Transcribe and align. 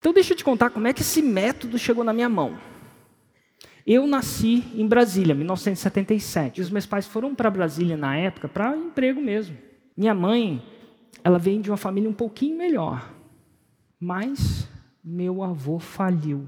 Então 0.00 0.14
deixa 0.14 0.32
eu 0.32 0.36
te 0.36 0.42
contar 0.42 0.70
como 0.70 0.88
é 0.88 0.94
que 0.94 1.02
esse 1.02 1.20
método 1.20 1.78
chegou 1.78 2.02
na 2.02 2.12
minha 2.12 2.28
mão. 2.28 2.58
Eu 3.86 4.06
nasci 4.06 4.64
em 4.74 4.86
Brasília, 4.86 5.34
1977. 5.34 6.58
E 6.58 6.62
os 6.62 6.70
meus 6.70 6.86
pais 6.86 7.06
foram 7.06 7.34
para 7.34 7.50
Brasília 7.50 7.98
na 7.98 8.16
época 8.16 8.48
para 8.48 8.74
emprego 8.74 9.20
mesmo. 9.20 9.56
Minha 9.94 10.14
mãe, 10.14 10.62
ela 11.22 11.38
vem 11.38 11.60
de 11.60 11.70
uma 11.70 11.76
família 11.76 12.08
um 12.08 12.14
pouquinho 12.14 12.56
melhor. 12.56 13.12
Mas 14.00 14.66
meu 15.04 15.42
avô 15.42 15.78
faliu. 15.78 16.46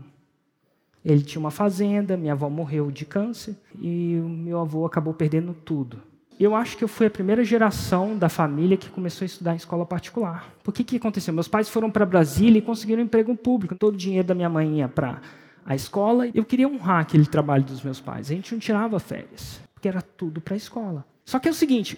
Ele 1.05 1.23
tinha 1.23 1.41
uma 1.41 1.51
fazenda, 1.51 2.17
minha 2.17 2.33
avó 2.33 2.49
morreu 2.49 2.91
de 2.91 3.05
câncer 3.05 3.55
e 3.79 4.19
o 4.19 4.29
meu 4.29 4.61
avô 4.61 4.87
acabou 4.87 5.13
perdendo 5.13 5.53
tudo. 5.53 6.01
Eu 6.43 6.57
acho 6.57 6.77
que 6.77 6.83
eu 6.83 6.89
fui 6.89 7.07
a 7.07 7.11
primeira 7.11 7.45
geração 7.45 8.19
da 8.19 8.29
família 8.29 8.77
que 8.77 8.91
começou 8.91 9.25
a 9.25 9.27
estudar 9.27 9.53
em 9.53 9.59
escola 9.59 9.87
particular. 9.87 10.53
Por 10.65 10.75
que 10.75 10.83
que 10.83 10.97
aconteceu? 10.97 11.33
Meus 11.33 11.47
pais 11.47 11.69
foram 11.69 11.89
para 11.89 12.05
Brasília 12.05 12.59
e 12.59 12.63
conseguiram 12.63 13.01
um 13.01 13.05
emprego 13.05 13.37
público. 13.37 13.77
Todo 13.77 13.95
o 13.95 13.97
dinheiro 13.97 14.27
da 14.27 14.35
minha 14.35 14.49
mãe 14.49 14.79
ia 14.79 14.89
para 14.89 15.23
a 15.65 15.77
escola. 15.77 16.29
Eu 16.35 16.45
queria 16.45 16.67
honrar 16.67 17.03
aquele 17.03 17.27
trabalho 17.27 17.63
dos 17.63 17.81
meus 17.81 18.01
pais. 18.01 18.29
A 18.29 18.35
gente 18.35 18.53
não 18.53 18.59
tirava 18.59 18.99
férias, 18.99 19.61
porque 19.73 19.87
era 19.87 20.03
tudo 20.03 20.41
para 20.41 20.55
a 20.55 20.57
escola. 20.57 21.07
Só 21.25 21.39
que 21.39 21.47
é 21.47 21.53
o 21.53 21.55
seguinte, 21.55 21.97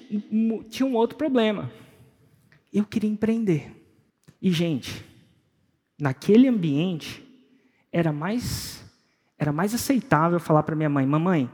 tinha 0.68 0.86
um 0.86 0.94
outro 0.94 1.16
problema. 1.16 1.70
Eu 2.70 2.84
queria 2.84 3.08
empreender. 3.08 3.74
E 4.42 4.50
gente, 4.50 5.02
naquele 5.98 6.48
ambiente 6.48 7.26
era 7.90 8.12
mais 8.12 8.84
era 9.38 9.52
mais 9.52 9.74
aceitável 9.74 10.38
falar 10.38 10.64
para 10.64 10.76
minha 10.76 10.90
mãe: 10.90 11.06
"Mamãe, 11.06 11.48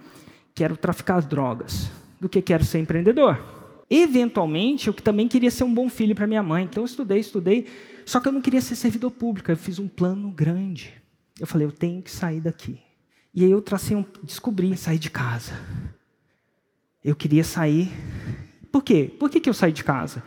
quero 0.56 0.76
traficar 0.76 1.22
drogas", 1.22 1.99
do 2.20 2.29
que 2.29 2.42
quero 2.42 2.65
ser 2.65 2.79
empreendedor. 2.79 3.42
Eventualmente, 3.88 4.87
eu 4.87 4.95
também 4.95 5.27
queria 5.27 5.51
ser 5.51 5.65
um 5.65 5.74
bom 5.74 5.88
filho 5.88 6.15
para 6.15 6.27
minha 6.27 6.43
mãe. 6.43 6.65
Então 6.65 6.83
eu 6.83 6.87
estudei, 6.87 7.19
estudei, 7.19 7.66
só 8.05 8.20
que 8.20 8.29
eu 8.29 8.33
não 8.33 8.41
queria 8.41 8.60
ser 8.60 8.77
servidor 8.77 9.10
público. 9.10 9.51
Eu 9.51 9.56
fiz 9.56 9.79
um 9.79 9.88
plano 9.88 10.30
grande. 10.30 10.93
Eu 11.41 11.46
falei: 11.46 11.66
"Eu 11.66 11.73
tenho 11.73 12.01
que 12.02 12.10
sair 12.10 12.41
daqui". 12.41 12.79
E 13.34 13.45
aí 13.45 13.51
eu 13.51 13.62
tracei 13.62 13.96
um, 13.96 14.04
descobri 14.23 14.77
sair 14.77 14.99
de 14.99 15.10
casa. 15.10 15.52
Eu 17.02 17.16
queria 17.16 17.43
sair. 17.43 17.88
Por 18.71 18.82
quê? 18.82 19.12
Por 19.18 19.30
que, 19.30 19.40
que 19.40 19.49
eu 19.49 19.55
saí 19.55 19.73
de 19.73 19.82
casa? 19.82 20.23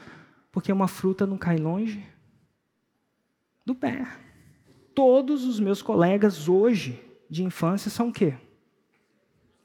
Porque 0.51 0.71
uma 0.71 0.87
fruta 0.87 1.25
não 1.25 1.37
cai 1.37 1.57
longe 1.57 2.03
do 3.65 3.75
pé. 3.75 4.07
Todos 4.95 5.45
os 5.45 5.59
meus 5.59 5.81
colegas 5.81 6.47
hoje 6.49 6.99
de 7.29 7.43
infância 7.43 7.89
são 7.89 8.09
o 8.09 8.13
quê? 8.13 8.35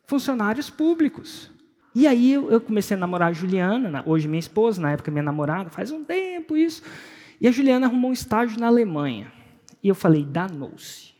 Funcionários 0.07 0.70
públicos. 0.70 1.51
E 1.99 2.07
aí 2.07 2.33
eu 2.33 2.61
comecei 2.61 2.97
a 2.97 3.01
namorar 3.01 3.31
a 3.31 3.33
Juliana, 3.33 4.05
hoje 4.07 4.29
minha 4.29 4.39
esposa, 4.39 4.81
na 4.81 4.93
época 4.93 5.11
minha 5.11 5.25
namorada, 5.25 5.69
faz 5.69 5.91
um 5.91 6.05
tempo 6.05 6.57
isso. 6.57 6.81
E 7.41 7.49
a 7.49 7.51
Juliana 7.51 7.89
arrumou 7.89 8.11
um 8.11 8.13
estágio 8.13 8.57
na 8.61 8.69
Alemanha. 8.69 9.33
E 9.83 9.89
eu 9.89 9.97
falei, 9.97 10.25
danou-se. 10.25 11.13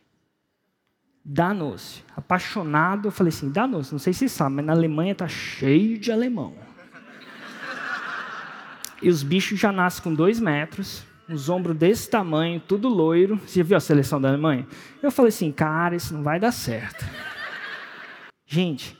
Danou-se. 1.23 2.01
Apaixonado, 2.15 3.09
eu 3.09 3.11
falei 3.11 3.27
assim, 3.27 3.51
danou-se. 3.51 3.91
Não 3.91 3.99
sei 3.99 4.13
se 4.13 4.29
sabe, 4.29 4.55
mas 4.55 4.65
na 4.67 4.71
Alemanha 4.71 5.11
está 5.11 5.27
cheio 5.27 5.97
de 5.97 6.13
alemão. 6.13 6.55
E 9.01 9.09
os 9.09 9.21
bichos 9.21 9.59
já 9.59 9.73
nascem 9.73 10.01
com 10.01 10.13
dois 10.13 10.39
metros, 10.39 11.03
uns 11.27 11.49
ombros 11.49 11.75
desse 11.75 12.09
tamanho, 12.09 12.57
tudo 12.65 12.87
loiro. 12.87 13.35
Você 13.45 13.61
viu 13.63 13.75
a 13.75 13.81
seleção 13.81 14.21
da 14.21 14.29
Alemanha? 14.29 14.65
Eu 15.03 15.11
falei 15.11 15.27
assim, 15.27 15.51
cara, 15.51 15.93
isso 15.97 16.13
não 16.13 16.23
vai 16.23 16.39
dar 16.39 16.53
certo. 16.53 17.05
Gente, 18.47 18.97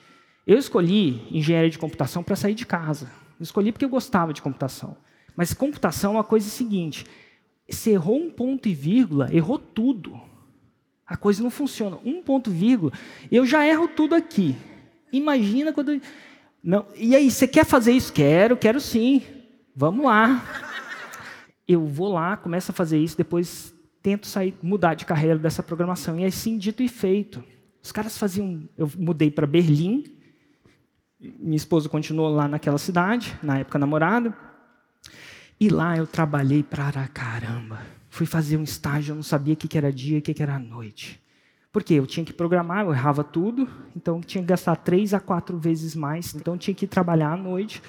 eu 0.49 0.57
escolhi 0.57 1.21
engenharia 1.31 1.69
de 1.69 1.77
computação 1.77 2.23
para 2.23 2.35
sair 2.35 2.53
de 2.53 2.65
casa. 2.65 3.11
Eu 3.39 3.43
escolhi 3.43 3.71
porque 3.71 3.85
eu 3.85 3.89
gostava 3.89 4.33
de 4.33 4.41
computação. 4.41 4.97
Mas 5.35 5.53
computação 5.53 6.13
é 6.13 6.17
uma 6.17 6.23
coisa 6.23 6.49
seguinte: 6.49 7.05
se 7.69 7.91
errou 7.91 8.17
um 8.17 8.29
ponto 8.29 8.67
e 8.67 8.73
vírgula, 8.73 9.33
errou 9.33 9.59
tudo. 9.59 10.19
A 11.05 11.15
coisa 11.15 11.41
não 11.41 11.49
funciona. 11.49 11.97
Um 12.03 12.21
ponto 12.21 12.51
vírgula, 12.51 12.91
eu 13.31 13.45
já 13.45 13.65
erro 13.65 13.87
tudo 13.87 14.15
aqui. 14.15 14.55
Imagina 15.11 15.71
quando. 15.71 16.01
Não. 16.63 16.85
E 16.95 17.15
aí, 17.15 17.31
você 17.31 17.47
quer 17.47 17.65
fazer 17.65 17.93
isso? 17.93 18.11
Quero, 18.11 18.57
quero 18.57 18.81
sim. 18.81 19.21
Vamos 19.75 20.05
lá 20.05 20.43
eu 21.69 21.85
vou 21.85 22.11
lá, 22.11 22.35
começo 22.35 22.71
a 22.71 22.73
fazer 22.73 22.97
isso, 22.97 23.15
depois 23.15 23.71
tento 24.01 24.25
sair, 24.25 24.55
mudar 24.59 24.95
de 24.95 25.05
carreira 25.05 25.37
dessa 25.37 25.61
programação. 25.61 26.19
E 26.19 26.25
assim, 26.25 26.57
dito 26.57 26.81
e 26.81 26.87
feito. 26.87 27.43
Os 27.83 27.91
caras 27.91 28.17
faziam. 28.17 28.67
Eu 28.75 28.91
mudei 28.97 29.29
para 29.29 29.45
Berlim, 29.45 30.03
minha 31.19 31.57
esposa 31.57 31.89
continuou 31.89 32.29
lá 32.29 32.47
naquela 32.47 32.77
cidade, 32.77 33.37
na 33.43 33.59
época 33.59 33.77
namorada. 33.77 34.33
E 35.59 35.69
lá 35.69 35.97
eu 35.97 36.07
trabalhei 36.07 36.63
para 36.63 37.07
caramba. 37.09 37.81
Fui 38.09 38.25
fazer 38.25 38.57
um 38.57 38.63
estágio, 38.63 39.11
eu 39.11 39.15
não 39.15 39.23
sabia 39.23 39.53
o 39.53 39.57
que 39.57 39.77
era 39.77 39.91
dia 39.91 40.17
e 40.17 40.19
o 40.19 40.21
que 40.21 40.41
era 40.41 40.57
noite. 40.57 41.21
Porque 41.71 41.93
eu 41.93 42.07
tinha 42.07 42.25
que 42.25 42.33
programar, 42.33 42.85
eu 42.85 42.91
errava 42.91 43.23
tudo, 43.23 43.69
então 43.95 44.21
tinha 44.21 44.41
que 44.41 44.47
gastar 44.47 44.75
três 44.77 45.13
a 45.13 45.19
quatro 45.19 45.57
vezes 45.59 45.95
mais. 45.95 46.33
Então 46.33 46.57
tinha 46.57 46.73
que 46.73 46.87
trabalhar 46.87 47.33
à 47.33 47.37
noite 47.37 47.81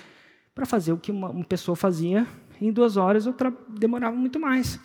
para 0.55 0.67
fazer 0.67 0.93
o 0.93 0.99
que 0.99 1.11
uma, 1.11 1.31
uma 1.31 1.45
pessoa 1.45 1.77
fazia 1.77 2.27
em 2.61 2.71
duas 2.71 2.97
horas 2.97 3.25
eu 3.25 3.35
demorava 3.69 4.15
muito 4.15 4.39
mais. 4.39 4.79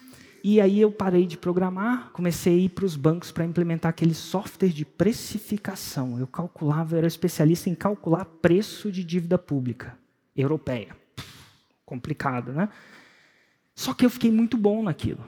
E 0.48 0.62
aí 0.62 0.80
eu 0.80 0.92
parei 0.92 1.26
de 1.26 1.40
programar, 1.40 2.12
comecei 2.12 2.54
a 2.54 2.58
ir 2.66 2.70
para 2.70 2.86
os 2.86 2.96
bancos 2.96 3.32
para 3.32 3.44
implementar 3.44 3.90
aquele 3.90 4.14
software 4.14 4.70
de 4.70 4.86
precificação. 4.86 6.20
Eu 6.20 6.28
calculava, 6.28 6.94
eu 6.94 7.00
era 7.00 7.08
especialista 7.08 7.68
em 7.68 7.74
calcular 7.74 8.26
preço 8.26 8.92
de 8.92 9.04
dívida 9.04 9.40
pública 9.40 9.98
europeia. 10.36 10.96
Complicado, 11.84 12.54
né? 12.54 12.70
Só 13.74 13.92
que 13.92 14.06
eu 14.06 14.10
fiquei 14.12 14.30
muito 14.30 14.56
bom 14.56 14.84
naquilo. 14.84 15.26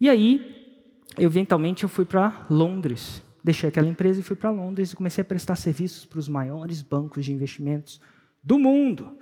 E 0.00 0.08
aí, 0.08 0.78
eventualmente, 1.18 1.82
eu 1.82 1.88
fui 1.88 2.04
para 2.04 2.46
Londres. 2.48 3.20
Deixei 3.42 3.68
aquela 3.68 3.88
empresa 3.88 4.20
e 4.20 4.22
fui 4.22 4.36
para 4.36 4.52
Londres 4.52 4.92
e 4.92 4.96
comecei 4.96 5.22
a 5.22 5.24
prestar 5.24 5.56
serviços 5.56 6.04
para 6.04 6.20
os 6.20 6.28
maiores 6.28 6.82
bancos 6.82 7.24
de 7.24 7.32
investimentos 7.32 8.00
do 8.44 8.60
mundo. 8.60 9.18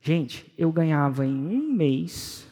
Gente, 0.00 0.50
eu 0.56 0.72
ganhava 0.72 1.26
em 1.26 1.36
um 1.36 1.70
mês 1.74 2.50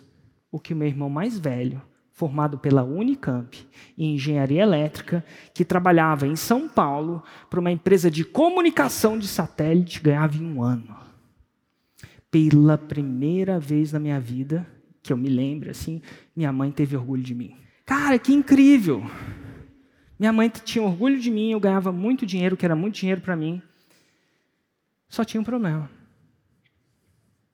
o 0.52 0.60
que 0.60 0.74
o 0.74 0.76
meu 0.76 0.86
irmão 0.86 1.08
mais 1.08 1.38
velho, 1.38 1.80
formado 2.20 2.58
pela 2.58 2.84
Unicamp 2.84 3.66
em 3.96 4.14
engenharia 4.14 4.62
elétrica, 4.62 5.24
que 5.54 5.64
trabalhava 5.64 6.26
em 6.26 6.36
São 6.36 6.68
Paulo 6.68 7.22
para 7.48 7.58
uma 7.58 7.72
empresa 7.72 8.10
de 8.10 8.24
comunicação 8.24 9.18
de 9.18 9.26
satélite, 9.26 10.00
ganhava 10.00 10.36
em 10.36 10.44
um 10.44 10.62
ano. 10.62 10.94
Pela 12.30 12.76
primeira 12.76 13.58
vez 13.58 13.92
na 13.92 13.98
minha 13.98 14.20
vida, 14.20 14.66
que 15.02 15.10
eu 15.10 15.16
me 15.16 15.30
lembro 15.30 15.70
assim, 15.70 16.02
minha 16.36 16.52
mãe 16.52 16.70
teve 16.70 16.94
orgulho 16.94 17.22
de 17.22 17.34
mim. 17.34 17.56
Cara, 17.86 18.18
que 18.18 18.34
incrível! 18.34 19.02
Minha 20.18 20.34
mãe 20.34 20.50
tinha 20.50 20.84
orgulho 20.84 21.18
de 21.18 21.30
mim, 21.30 21.52
eu 21.52 21.58
ganhava 21.58 21.90
muito 21.90 22.26
dinheiro, 22.26 22.54
que 22.54 22.66
era 22.66 22.76
muito 22.76 22.96
dinheiro 22.96 23.22
para 23.22 23.34
mim. 23.34 23.62
Só 25.08 25.24
tinha 25.24 25.40
um 25.40 25.44
problema 25.44 25.90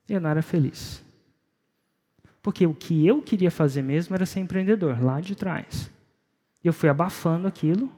eu 0.09 0.21
não 0.21 0.31
era 0.31 0.43
feliz. 0.43 1.03
Porque 2.47 2.65
o 2.65 2.73
que 2.73 3.05
eu 3.05 3.21
queria 3.21 3.51
fazer 3.51 3.83
mesmo 3.83 4.15
era 4.15 4.25
ser 4.25 4.39
empreendedor, 4.39 5.03
lá 5.03 5.21
de 5.21 5.35
trás. 5.35 5.91
E 6.63 6.69
eu 6.69 6.73
fui 6.73 6.89
abafando 6.89 7.49
aquilo 7.49 7.91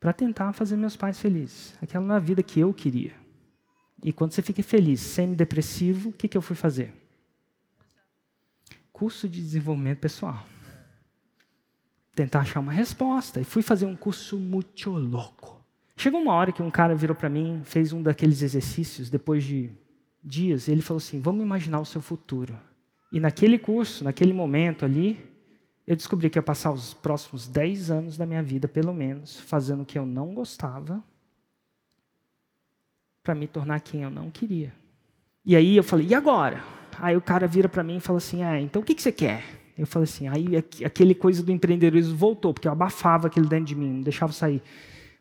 para 0.00 0.12
tentar 0.12 0.52
fazer 0.52 0.76
meus 0.76 0.96
pais 0.96 1.20
felizes. 1.20 1.78
Aquela 1.80 2.04
não 2.04 2.16
é 2.16 2.16
a 2.16 2.20
vida 2.20 2.42
que 2.42 2.58
eu 2.58 2.74
queria. 2.74 3.12
E 4.02 4.12
quando 4.12 4.32
você 4.32 4.42
fica 4.42 4.60
feliz, 4.64 5.00
semi-depressivo, 5.00 6.08
o 6.08 6.12
que, 6.12 6.26
que 6.26 6.36
eu 6.36 6.42
fui 6.42 6.56
fazer? 6.56 6.92
Curso 8.92 9.28
de 9.28 9.40
desenvolvimento 9.40 10.00
pessoal. 10.00 10.44
Tentar 12.16 12.40
achar 12.40 12.58
uma 12.58 12.72
resposta. 12.72 13.40
E 13.40 13.44
fui 13.44 13.62
fazer 13.62 13.86
um 13.86 13.94
curso 13.94 14.36
muito 14.36 14.90
louco. 14.90 15.64
Chegou 15.96 16.20
uma 16.20 16.32
hora 16.32 16.50
que 16.50 16.62
um 16.62 16.70
cara 16.70 16.96
virou 16.96 17.14
para 17.14 17.28
mim, 17.28 17.62
fez 17.64 17.92
um 17.92 18.02
daqueles 18.02 18.42
exercícios, 18.42 19.08
depois 19.08 19.44
de 19.44 19.70
dias, 20.20 20.66
ele 20.66 20.82
falou 20.82 20.98
assim: 20.98 21.20
vamos 21.20 21.44
imaginar 21.44 21.78
o 21.78 21.86
seu 21.86 22.02
futuro. 22.02 22.58
E 23.12 23.18
naquele 23.18 23.58
curso, 23.58 24.04
naquele 24.04 24.32
momento 24.32 24.84
ali, 24.84 25.18
eu 25.86 25.96
descobri 25.96 26.30
que 26.30 26.38
ia 26.38 26.42
passar 26.42 26.70
os 26.70 26.94
próximos 26.94 27.48
10 27.48 27.90
anos 27.90 28.16
da 28.16 28.24
minha 28.24 28.42
vida, 28.42 28.68
pelo 28.68 28.94
menos, 28.94 29.40
fazendo 29.40 29.82
o 29.82 29.86
que 29.86 29.98
eu 29.98 30.06
não 30.06 30.34
gostava, 30.34 31.02
para 33.22 33.34
me 33.34 33.46
tornar 33.46 33.80
quem 33.80 34.02
eu 34.02 34.10
não 34.10 34.30
queria. 34.30 34.72
E 35.44 35.56
aí 35.56 35.76
eu 35.76 35.82
falei: 35.82 36.06
e 36.06 36.14
agora? 36.14 36.62
Aí 36.98 37.16
o 37.16 37.20
cara 37.20 37.46
vira 37.46 37.68
para 37.68 37.82
mim 37.82 37.96
e 37.96 38.00
fala 38.00 38.18
assim: 38.18 38.42
ah, 38.42 38.60
então 38.60 38.82
o 38.82 38.84
que, 38.84 38.94
que 38.94 39.02
você 39.02 39.10
quer? 39.10 39.42
Eu 39.76 39.86
falei 39.86 40.04
assim: 40.04 40.28
aí 40.28 40.56
aquele 40.84 41.14
coisa 41.14 41.42
do 41.42 41.50
empreendedorismo 41.50 42.16
voltou, 42.16 42.54
porque 42.54 42.68
eu 42.68 42.72
abafava 42.72 43.26
aquilo 43.26 43.48
dentro 43.48 43.66
de 43.66 43.74
mim, 43.74 43.94
não 43.94 44.00
deixava 44.02 44.32
sair 44.32 44.62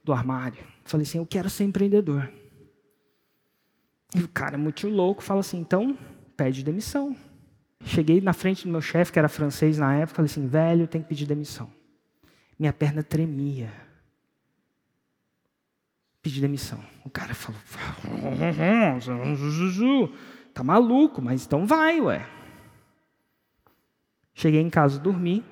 do 0.03 0.13
armário. 0.13 0.59
Eu 0.59 0.89
falei 0.89 1.03
assim: 1.03 1.17
eu 1.17 1.25
quero 1.25 1.49
ser 1.49 1.63
empreendedor. 1.63 2.31
E 4.15 4.21
o 4.21 4.27
cara, 4.27 4.57
muito 4.57 4.87
louco, 4.87 5.23
fala 5.23 5.39
assim: 5.39 5.59
então, 5.59 5.97
pede 6.37 6.63
demissão. 6.63 7.15
Cheguei 7.85 8.21
na 8.21 8.33
frente 8.33 8.65
do 8.65 8.71
meu 8.71 8.81
chefe, 8.81 9.11
que 9.11 9.19
era 9.19 9.29
francês 9.29 9.77
na 9.77 9.95
época, 9.95 10.15
falei 10.15 10.29
assim: 10.29 10.47
velho, 10.47 10.87
tem 10.87 11.01
que 11.01 11.07
pedir 11.07 11.25
demissão. 11.25 11.71
Minha 12.57 12.73
perna 12.73 13.01
tremia. 13.01 13.71
Pedi 16.21 16.41
demissão. 16.41 16.83
O 17.05 17.09
cara 17.09 17.33
falou: 17.33 17.59
tá 20.53 20.63
maluco, 20.63 21.21
mas 21.21 21.45
então 21.45 21.65
vai, 21.65 22.01
ué. 22.01 22.27
Cheguei 24.33 24.61
em 24.61 24.69
casa, 24.69 24.99
dormi. 24.99 25.43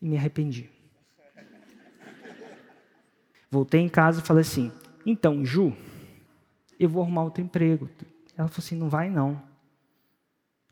E 0.00 0.08
me 0.08 0.18
arrependi. 0.18 0.70
Voltei 3.50 3.80
em 3.80 3.88
casa 3.88 4.20
e 4.20 4.24
falei 4.24 4.42
assim: 4.42 4.70
então, 5.06 5.44
Ju, 5.44 5.74
eu 6.78 6.88
vou 6.88 7.02
arrumar 7.02 7.24
outro 7.24 7.42
emprego. 7.42 7.88
Ela 8.36 8.48
falou 8.48 8.64
assim: 8.64 8.76
não 8.76 8.88
vai 8.88 9.10
não. 9.10 9.40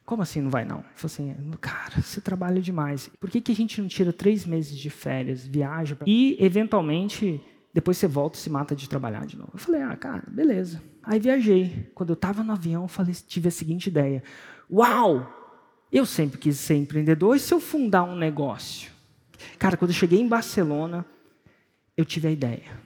Como 0.04 0.22
assim 0.22 0.40
não 0.40 0.50
vai 0.50 0.64
não? 0.64 0.84
Falei 0.94 1.32
assim, 1.32 1.50
cara, 1.60 2.02
você 2.02 2.20
trabalha 2.20 2.60
demais. 2.60 3.08
Por 3.20 3.30
que, 3.30 3.40
que 3.40 3.52
a 3.52 3.54
gente 3.54 3.80
não 3.80 3.88
tira 3.88 4.12
três 4.12 4.44
meses 4.44 4.76
de 4.76 4.90
férias, 4.90 5.46
viaja 5.46 5.94
pra... 5.94 6.04
e 6.08 6.36
eventualmente 6.40 7.40
depois 7.72 7.96
você 7.96 8.08
volta 8.08 8.36
e 8.36 8.40
se 8.40 8.50
mata 8.50 8.74
de 8.74 8.88
trabalhar 8.88 9.24
de 9.24 9.36
novo? 9.36 9.52
Eu 9.54 9.58
falei, 9.58 9.80
ah, 9.80 9.96
cara, 9.96 10.24
beleza. 10.28 10.82
Aí 11.02 11.20
viajei. 11.20 11.90
Quando 11.94 12.10
eu 12.10 12.14
estava 12.14 12.42
no 12.42 12.52
avião, 12.52 12.86
falei, 12.88 13.14
tive 13.14 13.48
a 13.48 13.52
seguinte 13.52 13.86
ideia: 13.86 14.22
Uau! 14.70 15.38
Eu 15.90 16.06
sempre 16.06 16.38
quis 16.38 16.58
ser 16.58 16.76
empreendedor. 16.76 17.36
E 17.36 17.40
se 17.40 17.52
eu 17.52 17.60
fundar 17.60 18.02
um 18.02 18.16
negócio? 18.16 18.90
Cara, 19.58 19.76
quando 19.76 19.90
eu 19.90 19.96
cheguei 19.96 20.20
em 20.20 20.28
Barcelona, 20.28 21.04
eu 21.96 22.04
tive 22.04 22.28
a 22.28 22.30
ideia. 22.30 22.80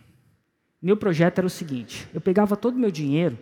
Meu 0.82 0.96
projeto 0.96 1.38
era 1.38 1.46
o 1.46 1.50
seguinte: 1.50 2.08
eu 2.12 2.20
pegava 2.20 2.56
todo 2.56 2.74
o 2.74 2.78
meu 2.78 2.90
dinheiro, 2.90 3.38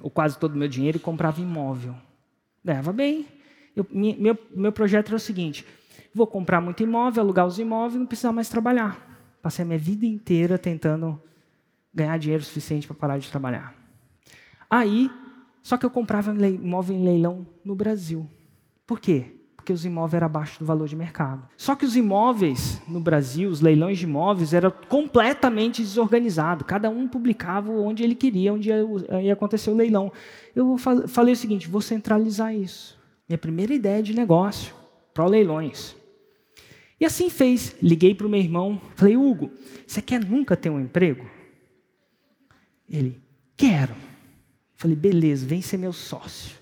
ou 0.00 0.10
quase 0.10 0.38
todo 0.38 0.54
o 0.54 0.58
meu 0.58 0.68
dinheiro, 0.68 0.98
e 0.98 1.00
comprava 1.00 1.40
imóvel. 1.40 1.94
Ganhava 2.64 2.92
bem. 2.92 3.26
Eu, 3.76 3.86
meu, 3.90 4.38
meu 4.54 4.72
projeto 4.72 5.08
era 5.08 5.16
o 5.16 5.20
seguinte: 5.20 5.66
vou 6.14 6.26
comprar 6.26 6.60
muito 6.60 6.82
imóvel, 6.82 7.22
alugar 7.22 7.46
os 7.46 7.58
imóveis 7.58 7.94
e 7.94 7.98
não 7.98 8.06
precisar 8.06 8.32
mais 8.32 8.48
trabalhar. 8.48 9.36
Passei 9.42 9.62
a 9.62 9.66
minha 9.66 9.78
vida 9.78 10.06
inteira 10.06 10.56
tentando 10.56 11.20
ganhar 11.92 12.18
dinheiro 12.18 12.42
suficiente 12.42 12.86
para 12.86 12.96
parar 12.96 13.18
de 13.18 13.30
trabalhar. 13.30 13.74
Aí, 14.70 15.10
só 15.62 15.76
que 15.76 15.84
eu 15.84 15.90
comprava 15.90 16.32
imóvel 16.46 16.96
em 16.96 17.04
leilão 17.04 17.46
no 17.64 17.74
Brasil. 17.74 18.28
Por 18.86 19.00
quê? 19.00 19.33
Porque 19.64 19.72
os 19.72 19.86
imóveis 19.86 20.12
eram 20.12 20.26
abaixo 20.26 20.58
do 20.58 20.66
valor 20.66 20.86
de 20.86 20.94
mercado. 20.94 21.48
Só 21.56 21.74
que 21.74 21.86
os 21.86 21.96
imóveis 21.96 22.82
no 22.86 23.00
Brasil, 23.00 23.48
os 23.48 23.62
leilões 23.62 23.96
de 23.96 24.04
imóveis, 24.04 24.52
eram 24.52 24.70
completamente 24.90 25.80
desorganizados. 25.80 26.66
Cada 26.66 26.90
um 26.90 27.08
publicava 27.08 27.72
onde 27.72 28.04
ele 28.04 28.14
queria, 28.14 28.52
onde 28.52 28.68
ia 28.68 29.32
acontecer 29.32 29.70
o 29.70 29.74
leilão. 29.74 30.12
Eu 30.54 30.76
falei 31.08 31.32
o 31.32 31.36
seguinte: 31.36 31.66
vou 31.66 31.80
centralizar 31.80 32.54
isso. 32.54 32.98
Minha 33.26 33.38
primeira 33.38 33.72
ideia 33.72 34.02
de 34.02 34.14
negócio, 34.14 34.74
para 35.14 35.24
leilões. 35.24 35.96
E 37.00 37.06
assim 37.06 37.30
fez. 37.30 37.74
Liguei 37.82 38.14
para 38.14 38.26
o 38.26 38.30
meu 38.30 38.40
irmão, 38.40 38.78
falei: 38.96 39.16
Hugo, 39.16 39.50
você 39.86 40.02
quer 40.02 40.22
nunca 40.22 40.54
ter 40.58 40.68
um 40.68 40.78
emprego? 40.78 41.24
Ele, 42.86 43.18
quero. 43.56 43.94
Falei: 44.74 44.94
beleza, 44.94 45.46
vem 45.46 45.62
ser 45.62 45.78
meu 45.78 45.94
sócio. 45.94 46.54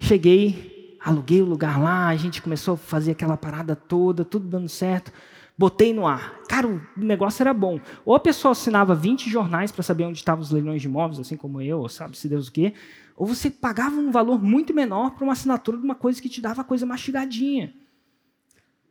Cheguei, 0.00 0.81
aluguei 1.04 1.42
o 1.42 1.46
lugar 1.46 1.80
lá, 1.80 2.08
a 2.08 2.16
gente 2.16 2.40
começou 2.40 2.74
a 2.74 2.76
fazer 2.76 3.12
aquela 3.12 3.36
parada 3.36 3.74
toda, 3.74 4.24
tudo 4.24 4.46
dando 4.48 4.68
certo. 4.68 5.12
Botei 5.58 5.92
no 5.92 6.06
ar. 6.06 6.40
Cara, 6.48 6.66
o 6.66 6.80
negócio 6.96 7.42
era 7.42 7.52
bom. 7.52 7.78
Ou 8.04 8.14
a 8.14 8.20
pessoa 8.20 8.52
assinava 8.52 8.94
20 8.94 9.28
jornais 9.28 9.70
para 9.70 9.82
saber 9.82 10.04
onde 10.04 10.18
estavam 10.18 10.42
os 10.42 10.50
leilões 10.50 10.80
de 10.80 10.88
imóveis, 10.88 11.20
assim 11.20 11.36
como 11.36 11.60
eu, 11.60 11.80
ou 11.80 11.88
sabe 11.88 12.16
se 12.16 12.28
Deus 12.28 12.48
o 12.48 12.52
quê. 12.52 12.72
Ou 13.16 13.26
você 13.26 13.50
pagava 13.50 13.96
um 13.96 14.10
valor 14.10 14.42
muito 14.42 14.72
menor 14.72 15.10
para 15.10 15.24
uma 15.24 15.34
assinatura 15.34 15.76
de 15.76 15.84
uma 15.84 15.94
coisa 15.94 16.22
que 16.22 16.28
te 16.28 16.40
dava 16.40 16.64
coisa 16.64 16.86
mastigadinha. 16.86 17.74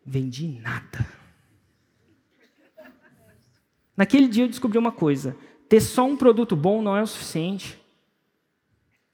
Vendi 0.05 0.59
nada. 0.61 1.05
Naquele 3.97 4.27
dia 4.27 4.43
eu 4.43 4.49
descobri 4.49 4.77
uma 4.77 4.91
coisa: 4.91 5.35
ter 5.67 5.81
só 5.81 6.05
um 6.05 6.15
produto 6.15 6.55
bom 6.55 6.81
não 6.81 6.95
é 6.95 7.01
o 7.01 7.07
suficiente. 7.07 7.79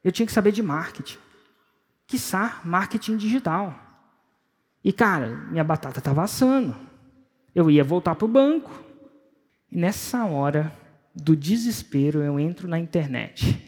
Eu 0.04 0.12
tinha 0.12 0.26
que 0.26 0.32
saber 0.32 0.52
de 0.52 0.62
marketing 0.62 1.18
quiçá, 2.07 2.62
marketing 2.63 3.18
digital. 3.18 3.75
E, 4.83 4.94
cara, 4.94 5.27
minha 5.51 5.63
batata 5.63 6.00
estava 6.00 6.24
assando. 6.24 6.75
Eu 7.54 7.69
ia 7.69 7.83
voltar 7.83 8.15
para 8.15 8.25
o 8.25 8.30
banco. 8.30 8.71
E 9.69 9.77
nessa 9.77 10.25
hora 10.25 10.74
do 11.13 11.36
desespero, 11.36 12.24
eu 12.24 12.39
entro 12.39 12.68
na 12.68 12.80
internet. 12.80 13.62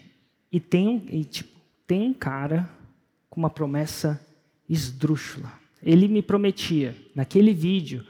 E 0.51 0.59
tem, 0.59 1.06
e, 1.12 1.25
tipo, 1.25 1.59
tem 1.86 2.09
um 2.09 2.13
cara 2.13 2.69
com 3.30 3.39
uma 3.39 3.50
promessa 3.50 4.25
esdrúxula. 4.68 5.51
Ele 5.83 6.07
me 6.07 6.21
prometia, 6.21 6.95
naquele 7.13 7.53
vídeo, 7.53 8.06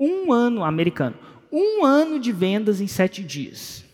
um 0.00 0.32
ano 0.32 0.64
americano, 0.64 1.16
um 1.52 1.84
ano 1.84 2.18
de 2.18 2.32
vendas 2.32 2.80
em 2.80 2.86
sete 2.86 3.22
dias 3.22 3.87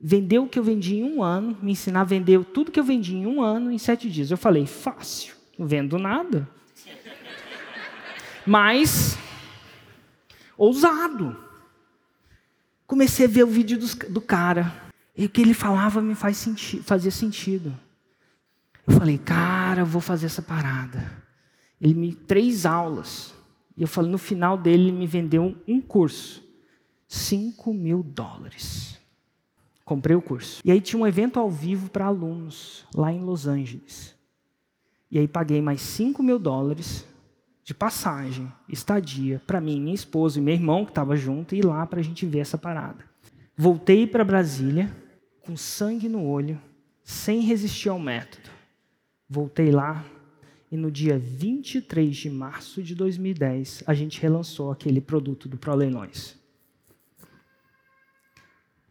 vender 0.00 0.38
o 0.38 0.46
que 0.46 0.58
eu 0.58 0.62
vendi 0.62 0.96
em 0.96 1.04
um 1.04 1.22
ano, 1.22 1.58
me 1.60 1.72
ensinar 1.72 2.00
a 2.00 2.04
vender 2.04 2.42
tudo 2.46 2.72
que 2.72 2.80
eu 2.80 2.84
vendi 2.84 3.14
em 3.14 3.26
um 3.26 3.42
ano 3.42 3.70
em 3.70 3.78
sete 3.78 4.08
dias. 4.08 4.30
Eu 4.30 4.38
falei, 4.38 4.66
fácil, 4.66 5.34
não 5.58 5.66
vendo 5.66 5.98
nada. 5.98 6.48
Mas, 8.46 9.18
ousado. 10.56 11.36
Comecei 12.86 13.26
a 13.26 13.28
ver 13.28 13.44
o 13.44 13.48
vídeo 13.48 13.78
do, 13.78 13.86
do 14.08 14.20
cara. 14.20 14.74
E 15.16 15.26
o 15.26 15.28
que 15.28 15.42
ele 15.42 15.52
falava 15.52 16.00
me 16.00 16.14
faz 16.14 16.38
senti 16.38 16.78
fazia 16.78 17.10
sentido. 17.10 17.78
Eu 18.86 18.94
falei, 18.94 19.18
cara, 19.18 19.82
eu 19.82 19.86
vou 19.86 20.00
fazer 20.00 20.26
essa 20.26 20.40
parada. 20.40 21.12
Ele 21.80 21.94
me 21.94 22.14
três 22.14 22.64
aulas. 22.64 23.34
E 23.76 23.82
eu 23.82 23.88
falei, 23.88 24.10
no 24.10 24.18
final 24.18 24.56
dele, 24.56 24.84
ele 24.84 24.92
me 24.92 25.06
vendeu 25.06 25.56
um 25.68 25.80
curso. 25.80 26.42
5 27.06 27.72
mil 27.74 28.02
dólares. 28.02 28.99
Comprei 29.90 30.14
o 30.14 30.22
curso. 30.22 30.62
E 30.64 30.70
aí 30.70 30.80
tinha 30.80 31.02
um 31.02 31.04
evento 31.04 31.40
ao 31.40 31.50
vivo 31.50 31.90
para 31.90 32.06
alunos, 32.06 32.86
lá 32.94 33.12
em 33.12 33.24
Los 33.24 33.48
Angeles. 33.48 34.14
E 35.10 35.18
aí 35.18 35.26
paguei 35.26 35.60
mais 35.60 35.80
5 35.80 36.22
mil 36.22 36.38
dólares 36.38 37.04
de 37.64 37.74
passagem, 37.74 38.52
estadia, 38.68 39.42
para 39.44 39.60
mim, 39.60 39.80
minha 39.80 39.96
esposa 39.96 40.38
e 40.38 40.42
meu 40.42 40.54
irmão, 40.54 40.84
que 40.84 40.92
estava 40.92 41.16
junto, 41.16 41.56
ir 41.56 41.64
lá 41.64 41.84
para 41.86 41.98
a 41.98 42.04
gente 42.04 42.24
ver 42.24 42.38
essa 42.38 42.56
parada. 42.56 43.04
Voltei 43.56 44.06
para 44.06 44.24
Brasília, 44.24 44.96
com 45.40 45.56
sangue 45.56 46.08
no 46.08 46.24
olho, 46.24 46.56
sem 47.02 47.40
resistir 47.40 47.88
ao 47.88 47.98
método. 47.98 48.48
Voltei 49.28 49.72
lá, 49.72 50.04
e 50.70 50.76
no 50.76 50.88
dia 50.88 51.18
23 51.18 52.16
de 52.16 52.30
março 52.30 52.80
de 52.80 52.94
2010, 52.94 53.82
a 53.84 53.92
gente 53.92 54.22
relançou 54.22 54.70
aquele 54.70 55.00
produto 55.00 55.48
do 55.48 55.56
ProLeilões 55.56 56.38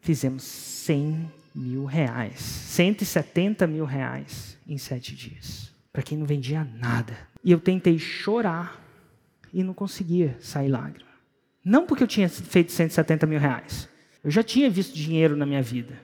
fizemos 0.02 0.44
100 0.44 1.32
mil 1.54 1.86
reais, 1.86 2.40
170 2.40 3.68
mil 3.68 3.86
reais 3.86 4.58
em 4.68 4.78
sete 4.78 5.16
dias, 5.16 5.74
para 5.92 6.04
quem 6.04 6.18
não 6.18 6.26
vendia 6.26 6.64
nada. 6.64 7.18
E 7.44 7.52
eu 7.52 7.60
tentei 7.60 7.98
chorar 7.98 8.84
e 9.54 9.64
não 9.64 9.74
conseguia 9.74 10.38
sair 10.40 10.70
lágrima. 10.70 11.10
Não 11.64 11.86
porque 11.86 12.04
eu 12.04 12.08
tinha 12.08 12.30
feito 12.30 12.72
170 12.72 13.26
mil 13.26 13.40
reais. 13.40 13.90
Eu 14.24 14.32
já 14.32 14.44
tinha 14.44 14.70
visto 14.70 14.96
dinheiro 14.96 15.36
na 15.36 15.46
minha 15.46 15.62
vida. 15.62 16.00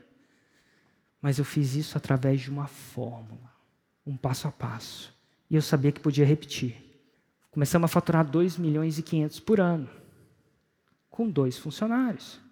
Mas 1.22 1.38
eu 1.38 1.46
fiz 1.46 1.76
isso 1.76 1.98
através 1.98 2.42
de 2.42 2.50
uma 2.50 2.68
fórmula, 2.68 3.52
um 4.06 4.16
passo 4.16 4.48
a 4.48 4.52
passo. 4.52 5.14
E 5.50 5.56
eu 5.56 5.62
sabia 5.62 5.92
que 5.92 6.00
podia 6.00 6.26
repetir. 6.26 6.76
Começamos 7.52 7.86
a 7.86 7.88
faturar 7.88 8.26
2 8.26 8.58
milhões 8.58 9.00
e 9.00 9.04
500 9.04 9.40
por 9.40 9.60
ano, 9.60 9.90
com 11.10 11.30
dois 11.30 11.58
funcionários. 11.58 12.45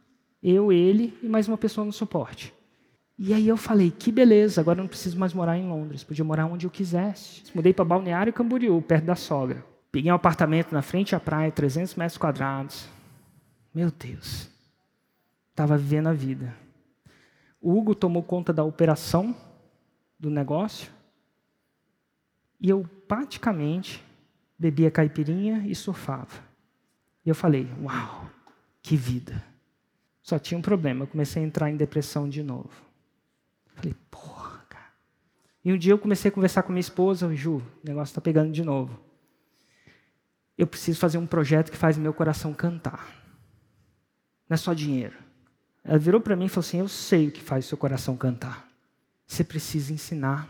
Eu, 0.43 0.73
ele 0.73 1.17
e 1.23 1.29
mais 1.29 1.47
uma 1.47 1.57
pessoa 1.57 1.85
no 1.85 1.93
suporte. 1.93 2.53
E 3.17 3.33
aí 3.33 3.47
eu 3.47 3.55
falei, 3.55 3.89
que 3.89 4.11
beleza, 4.11 4.59
agora 4.59 4.79
eu 4.79 4.83
não 4.83 4.89
preciso 4.89 5.17
mais 5.17 5.33
morar 5.33 5.57
em 5.57 5.69
Londres, 5.69 6.03
podia 6.03 6.25
morar 6.25 6.45
onde 6.47 6.65
eu 6.65 6.71
quisesse. 6.71 7.43
Mudei 7.55 7.71
para 7.71 7.85
Balneário 7.85 8.33
Camboriú, 8.33 8.81
perto 8.81 9.05
da 9.05 9.15
sogra. 9.15 9.63
Peguei 9.89 10.11
um 10.11 10.15
apartamento 10.15 10.73
na 10.73 10.81
frente 10.81 11.15
à 11.15 11.19
praia, 11.19 11.51
300 11.51 11.95
metros 11.95 12.17
quadrados. 12.17 12.89
Meu 13.73 13.89
Deus, 13.89 14.49
estava 15.51 15.77
vivendo 15.77 16.07
a 16.07 16.13
vida. 16.13 16.53
O 17.61 17.77
Hugo 17.77 17.95
tomou 17.95 18.21
conta 18.21 18.51
da 18.51 18.63
operação 18.63 19.33
do 20.19 20.29
negócio 20.29 20.91
e 22.59 22.69
eu 22.69 22.85
praticamente 23.07 24.03
bebia 24.59 24.91
caipirinha 24.91 25.63
e 25.65 25.73
surfava. 25.73 26.43
E 27.25 27.29
eu 27.29 27.35
falei, 27.35 27.69
uau, 27.81 28.29
que 28.81 28.97
vida. 28.97 29.52
Só 30.23 30.39
tinha 30.39 30.57
um 30.57 30.61
problema, 30.61 31.03
eu 31.03 31.07
comecei 31.07 31.43
a 31.43 31.45
entrar 31.45 31.69
em 31.69 31.75
depressão 31.75 32.29
de 32.29 32.41
novo. 32.41 32.71
Falei, 33.75 33.93
porra, 34.09 34.65
cara. 34.69 34.87
E 35.63 35.73
um 35.73 35.77
dia 35.77 35.91
eu 35.91 35.99
comecei 35.99 36.29
a 36.29 36.31
conversar 36.31 36.63
com 36.63 36.71
minha 36.71 36.79
esposa, 36.79 37.33
Ju, 37.35 37.57
o 37.57 37.63
negócio 37.83 38.11
está 38.11 38.21
pegando 38.21 38.51
de 38.51 38.63
novo. 38.63 38.97
Eu 40.57 40.65
preciso 40.65 40.97
fazer 40.97 41.17
um 41.17 41.27
projeto 41.27 41.69
que 41.69 41.77
faz 41.77 41.97
meu 41.97 42.13
coração 42.13 42.53
cantar. 42.53 43.05
Não 44.49 44.55
é 44.55 44.57
só 44.57 44.73
dinheiro. 44.73 45.15
Ela 45.83 45.97
virou 45.97 46.21
para 46.21 46.35
mim 46.35 46.45
e 46.45 46.49
falou 46.49 46.65
assim: 46.65 46.79
Eu 46.79 46.87
sei 46.87 47.27
o 47.27 47.31
que 47.31 47.41
faz 47.41 47.65
o 47.65 47.67
seu 47.67 47.77
coração 47.77 48.15
cantar. 48.15 48.69
Você 49.27 49.43
precisa 49.43 49.91
ensinar 49.91 50.47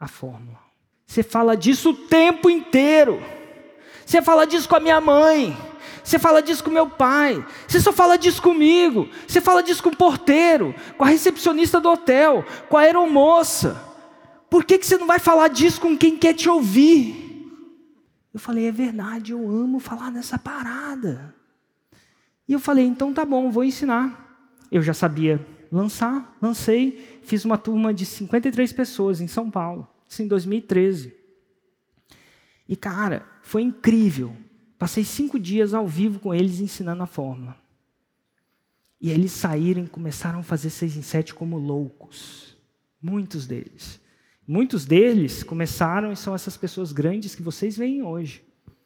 a 0.00 0.08
fórmula. 0.08 0.58
Você 1.06 1.22
fala 1.22 1.56
disso 1.56 1.90
o 1.90 2.06
tempo 2.08 2.50
inteiro. 2.50 3.22
Você 4.04 4.20
fala 4.20 4.46
disso 4.46 4.68
com 4.68 4.74
a 4.74 4.80
minha 4.80 5.00
mãe. 5.00 5.56
Você 6.06 6.20
fala 6.20 6.40
disso 6.40 6.62
com 6.62 6.70
meu 6.70 6.88
pai. 6.88 7.44
Você 7.66 7.80
só 7.80 7.92
fala 7.92 8.16
disso 8.16 8.40
comigo. 8.40 9.08
Você 9.26 9.40
fala 9.40 9.60
disso 9.60 9.82
com 9.82 9.88
o 9.88 9.96
porteiro, 9.96 10.72
com 10.96 11.02
a 11.02 11.08
recepcionista 11.08 11.80
do 11.80 11.90
hotel, 11.90 12.44
com 12.68 12.76
a 12.76 12.82
aeromoça. 12.82 13.82
Por 14.48 14.64
que, 14.64 14.78
que 14.78 14.86
você 14.86 14.96
não 14.96 15.08
vai 15.08 15.18
falar 15.18 15.48
disso 15.48 15.80
com 15.80 15.98
quem 15.98 16.16
quer 16.16 16.32
te 16.32 16.48
ouvir? 16.48 17.50
Eu 18.32 18.38
falei, 18.38 18.68
é 18.68 18.70
verdade, 18.70 19.32
eu 19.32 19.50
amo 19.50 19.80
falar 19.80 20.12
nessa 20.12 20.38
parada. 20.38 21.34
E 22.46 22.52
eu 22.52 22.60
falei, 22.60 22.86
então 22.86 23.12
tá 23.12 23.24
bom, 23.24 23.50
vou 23.50 23.64
ensinar. 23.64 24.46
Eu 24.70 24.82
já 24.82 24.94
sabia 24.94 25.44
lançar, 25.72 26.36
lancei, 26.40 27.20
fiz 27.24 27.44
uma 27.44 27.58
turma 27.58 27.92
de 27.92 28.06
53 28.06 28.72
pessoas 28.72 29.20
em 29.20 29.26
São 29.26 29.50
Paulo, 29.50 29.88
isso 30.08 30.22
em 30.22 30.28
2013. 30.28 31.12
E 32.68 32.76
cara, 32.76 33.26
foi 33.42 33.62
incrível. 33.62 34.45
Passei 34.78 35.04
cinco 35.04 35.38
dias 35.38 35.72
ao 35.72 35.86
vivo 35.86 36.20
com 36.20 36.34
eles 36.34 36.60
ensinando 36.60 37.02
a 37.02 37.06
fórmula. 37.06 37.56
E 39.00 39.10
eles 39.10 39.32
saíram 39.32 39.84
e 39.84 39.88
começaram 39.88 40.40
a 40.40 40.42
fazer 40.42 40.70
seis 40.70 40.96
em 40.96 41.02
sete 41.02 41.34
como 41.34 41.58
loucos. 41.58 42.56
Muitos 43.00 43.46
deles. 43.46 44.00
Muitos 44.46 44.84
deles 44.84 45.42
começaram 45.42 46.12
e 46.12 46.16
são 46.16 46.34
essas 46.34 46.56
pessoas 46.56 46.92
grandes 46.92 47.34
que 47.34 47.42
vocês 47.42 47.76
veem 47.76 48.02
hoje. 48.02 48.44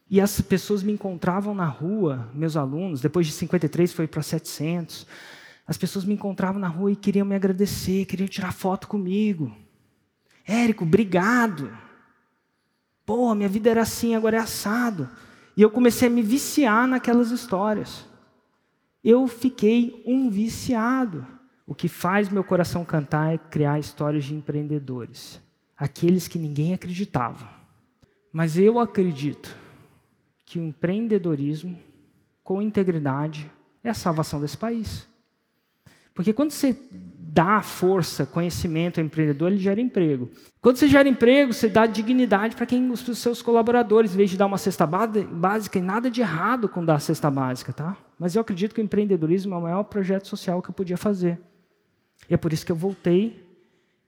E 0.08 0.20
as 0.20 0.40
pessoas 0.40 0.82
me 0.82 0.92
encontravam 0.92 1.54
na 1.54 1.66
rua, 1.66 2.28
meus 2.34 2.56
alunos, 2.56 3.00
depois 3.00 3.26
de 3.26 3.32
53 3.32 3.92
foi 3.92 4.08
para 4.08 4.22
700. 4.22 5.06
As 5.66 5.78
pessoas 5.78 6.04
me 6.04 6.14
encontravam 6.14 6.60
na 6.60 6.66
rua 6.66 6.90
e 6.90 6.96
queriam 6.96 7.24
me 7.24 7.36
agradecer, 7.36 8.06
queriam 8.06 8.26
tirar 8.26 8.52
foto 8.52 8.88
comigo. 8.88 9.54
Érico, 10.44 10.82
obrigado. 10.82 11.70
Pô, 13.06 13.34
minha 13.34 13.48
vida 13.48 13.70
era 13.70 13.82
assim, 13.82 14.16
agora 14.16 14.36
é 14.36 14.40
assado. 14.40 15.08
E 15.56 15.62
eu 15.62 15.70
comecei 15.70 16.08
a 16.08 16.10
me 16.10 16.22
viciar 16.22 16.86
naquelas 16.86 17.30
histórias. 17.30 18.06
Eu 19.02 19.26
fiquei 19.26 20.02
um 20.06 20.30
viciado. 20.30 21.26
O 21.66 21.74
que 21.74 21.88
faz 21.88 22.28
meu 22.28 22.44
coração 22.44 22.84
cantar 22.84 23.34
é 23.34 23.38
criar 23.38 23.78
histórias 23.78 24.24
de 24.24 24.34
empreendedores, 24.34 25.40
aqueles 25.76 26.26
que 26.26 26.38
ninguém 26.38 26.74
acreditava. 26.74 27.48
Mas 28.32 28.56
eu 28.56 28.78
acredito 28.78 29.56
que 30.44 30.58
o 30.58 30.62
empreendedorismo, 30.62 31.78
com 32.42 32.60
integridade, 32.60 33.50
é 33.82 33.90
a 33.90 33.94
salvação 33.94 34.40
desse 34.40 34.56
país. 34.56 35.09
Porque 36.20 36.34
quando 36.34 36.50
você 36.50 36.76
dá 37.18 37.62
força, 37.62 38.26
conhecimento 38.26 39.00
ao 39.00 39.06
empreendedor, 39.06 39.50
ele 39.50 39.58
gera 39.58 39.80
emprego. 39.80 40.30
Quando 40.60 40.76
você 40.76 40.86
gera 40.86 41.08
emprego, 41.08 41.54
você 41.54 41.66
dá 41.66 41.86
dignidade 41.86 42.54
para 42.54 42.66
quem 42.66 42.90
os 42.90 43.00
seus 43.16 43.40
colaboradores, 43.40 44.12
em 44.12 44.18
vez 44.18 44.28
de 44.28 44.36
dar 44.36 44.44
uma 44.44 44.58
cesta 44.58 44.86
básica, 44.86 45.78
e 45.78 45.80
nada 45.80 46.10
de 46.10 46.20
errado 46.20 46.68
com 46.68 46.84
dar 46.84 47.00
cesta 47.00 47.30
básica, 47.30 47.72
tá? 47.72 47.96
Mas 48.18 48.34
eu 48.34 48.42
acredito 48.42 48.74
que 48.74 48.82
o 48.82 48.84
empreendedorismo 48.84 49.54
é 49.54 49.56
o 49.56 49.62
maior 49.62 49.84
projeto 49.84 50.28
social 50.28 50.60
que 50.60 50.68
eu 50.68 50.74
podia 50.74 50.98
fazer. 50.98 51.40
E 52.28 52.34
é 52.34 52.36
por 52.36 52.52
isso 52.52 52.66
que 52.66 52.72
eu 52.72 52.76
voltei 52.76 53.42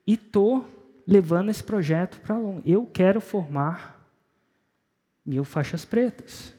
e 0.07 0.13
estou 0.13 0.69
levando 1.07 1.49
esse 1.49 1.65
projeto 1.65 2.21
para 2.21 2.37
longe. 2.37 2.61
Eu 2.67 2.85
quero 2.85 3.23
formar 3.23 4.07
mil 5.25 5.45
faixas 5.45 5.87
pretas. 5.87 6.55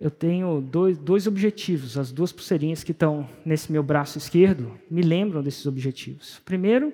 Eu 0.00 0.10
tenho 0.10 0.60
dois, 0.60 0.98
dois 0.98 1.26
objetivos. 1.26 1.96
As 1.96 2.12
duas 2.12 2.32
pulseirinhas 2.32 2.84
que 2.84 2.92
estão 2.92 3.28
nesse 3.44 3.70
meu 3.70 3.82
braço 3.82 4.18
esquerdo 4.18 4.78
me 4.90 5.02
lembram 5.02 5.42
desses 5.42 5.66
objetivos. 5.66 6.40
Primeiro, 6.44 6.92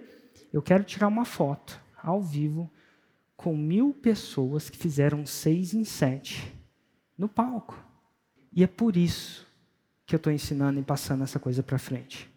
eu 0.53 0.63
quero 0.63 0.85
tirar 0.85 1.09
uma 1.09 1.25
foto 1.25 1.81
ao 2.03 2.23
vivo 2.23 2.71
com 3.37 3.57
mil 3.57 3.93
pessoas 3.93 4.69
que 4.69 4.77
fizeram 4.77 5.25
seis 5.25 5.73
em 5.75 5.83
sete 5.83 6.53
no 7.17 7.29
palco. 7.29 7.83
E 8.53 8.63
é 8.63 8.67
por 8.67 8.97
isso 8.97 9.47
que 10.07 10.15
eu 10.15 10.19
estou 10.19 10.33
ensinando 10.33 10.79
e 10.79 10.83
passando 10.83 11.25
essa 11.25 11.39
coisa 11.39 11.63
para 11.63 11.79
frente. 11.79 12.30